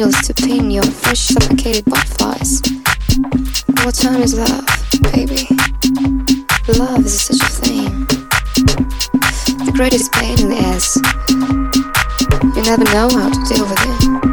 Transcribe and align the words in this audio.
needles 0.00 0.26
to 0.26 0.32
pin 0.32 0.70
your 0.70 0.82
fresh 0.82 1.18
suffocated 1.18 1.84
butterflies. 1.84 2.62
What 3.84 3.94
time 3.94 4.22
is 4.22 4.32
love, 4.32 4.66
baby? 5.12 5.46
Love 6.78 7.04
is 7.04 7.20
such 7.20 7.42
a 7.42 7.52
thing. 7.60 8.06
The 9.66 9.72
greatest 9.74 10.10
pain 10.12 10.52
is 10.72 10.96
you 12.56 12.62
never 12.62 12.84
know 12.84 13.10
how 13.10 13.28
to 13.28 13.54
deal 13.54 13.68
with 13.68 14.24
it. 14.24 14.29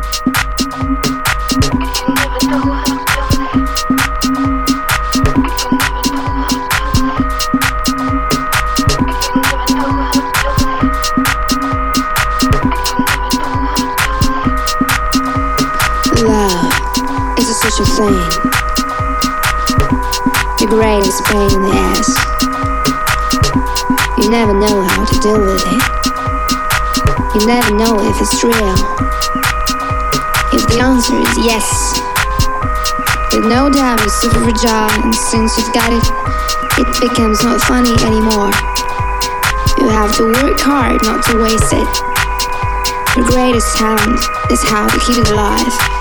pain 21.28 21.52
in 21.52 21.62
the 21.62 21.76
ass. 21.76 22.08
You 24.18 24.32
never 24.32 24.54
know 24.56 24.80
how 24.80 25.04
to 25.04 25.16
deal 25.20 25.40
with 25.44 25.60
it. 25.60 25.82
You 27.36 27.46
never 27.46 27.76
know 27.76 28.00
if 28.00 28.16
it's 28.22 28.44
real. 28.44 28.80
If 30.56 30.64
the 30.72 30.80
answer 30.80 31.20
is 31.20 31.34
yes, 31.44 32.00
with 33.36 33.44
no 33.44 33.70
doubt 33.70 34.00
it's 34.02 34.16
super 34.16 34.40
fragile, 34.40 34.88
and 35.04 35.14
since 35.14 35.58
you've 35.58 35.74
got 35.76 35.92
it, 35.92 36.08
it 36.80 36.88
becomes 37.04 37.44
not 37.44 37.60
funny 37.62 37.92
anymore. 38.08 38.56
You 39.84 39.92
have 39.92 40.16
to 40.18 40.32
work 40.32 40.60
hard 40.64 41.04
not 41.04 41.24
to 41.28 41.38
waste 41.44 41.74
it. 41.76 41.88
The 43.20 43.28
greatest 43.28 43.76
talent 43.76 44.24
is 44.50 44.64
how 44.64 44.88
to 44.88 44.98
keep 45.04 45.18
it 45.18 45.30
alive. 45.30 45.97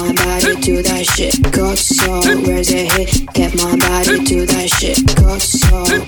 my 0.00 0.12
body 0.12 0.54
to 0.60 0.82
that 0.82 1.04
shit. 1.06 1.52
Got 1.52 1.78
soul, 1.78 2.22
where's 2.42 2.70
it 2.70 2.92
hit? 2.92 3.32
Get 3.34 3.54
my 3.56 3.76
body 3.76 4.24
to 4.24 4.46
that 4.46 4.68
shit. 4.68 5.16
Got 5.16 5.40
soul. 5.40 6.07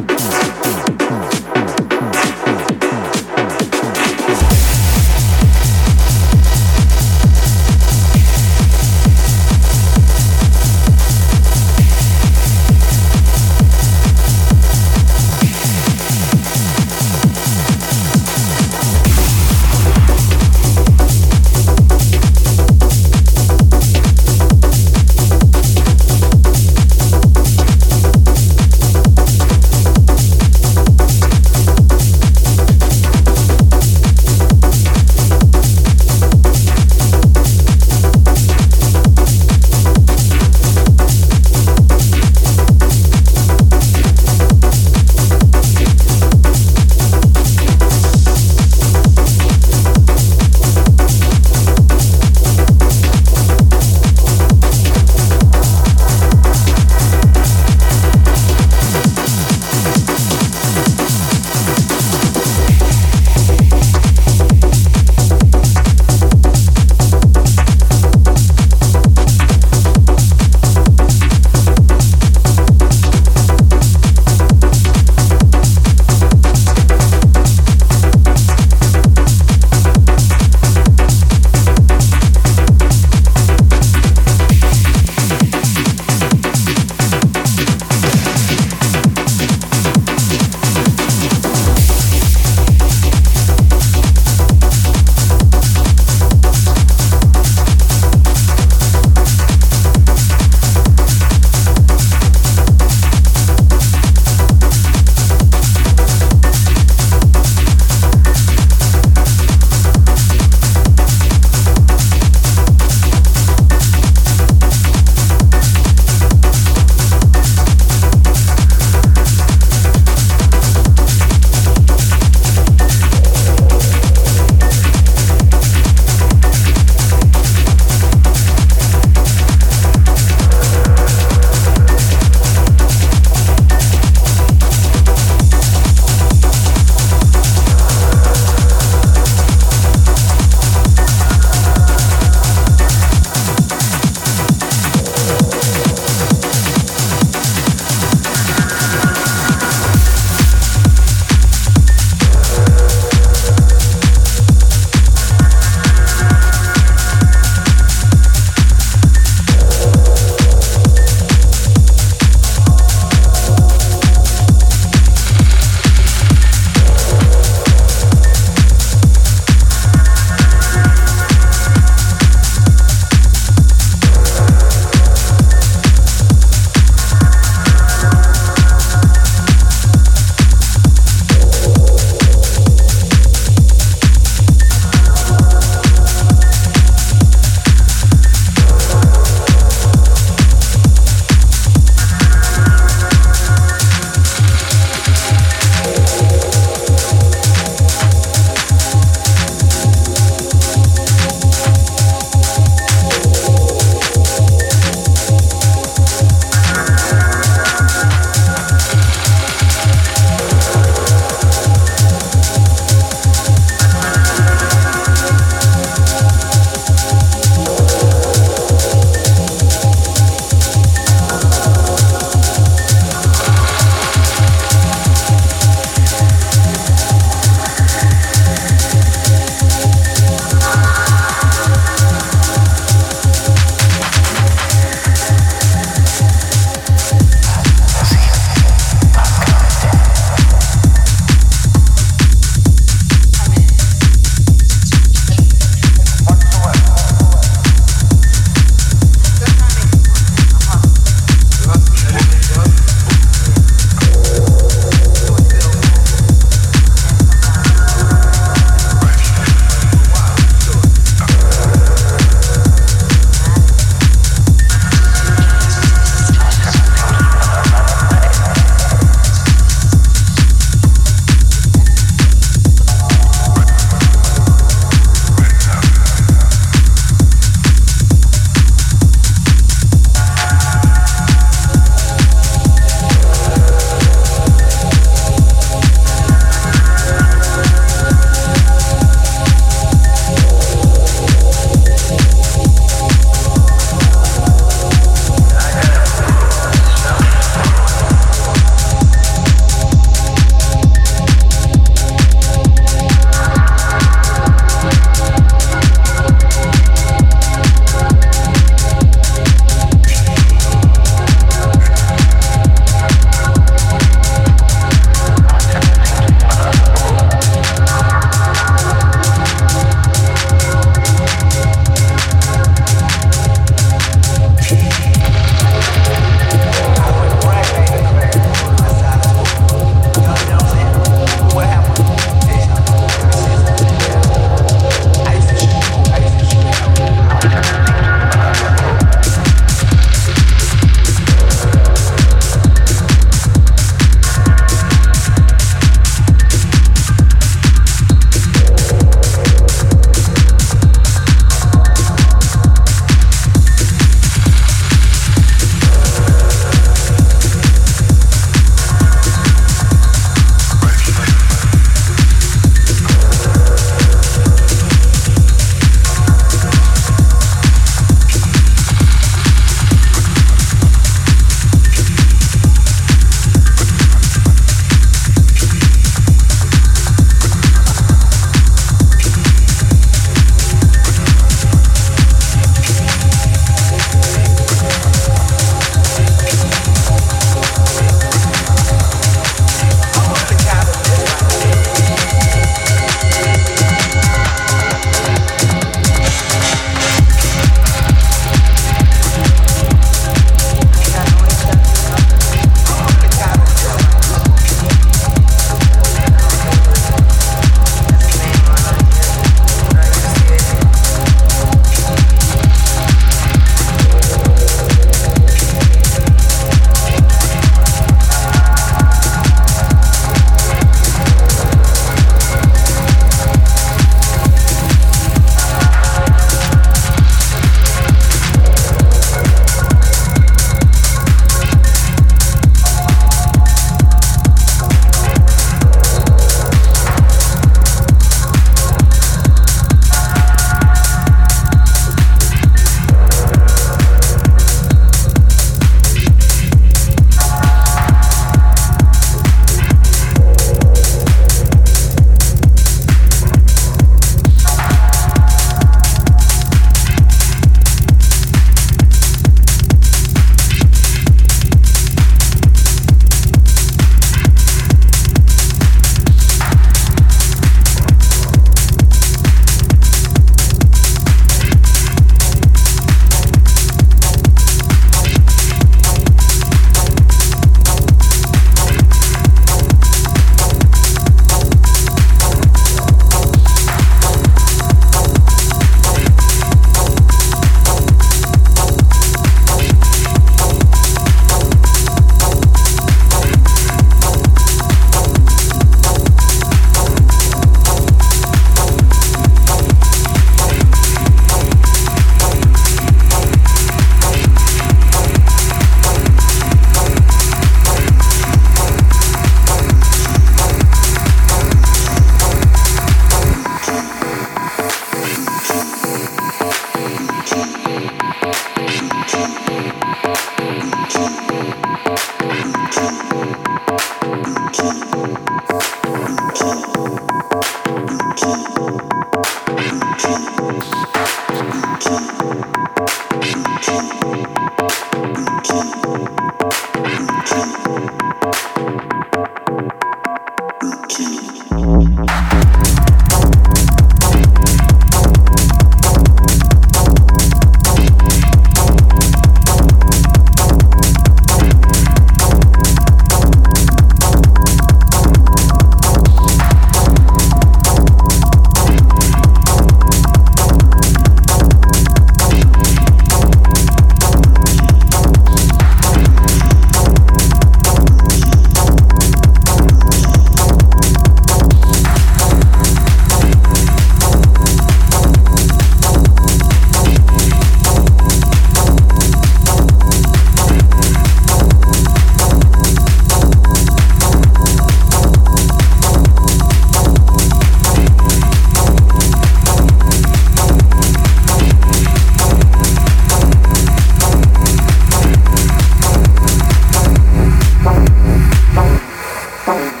Vamos. 599.71 600.00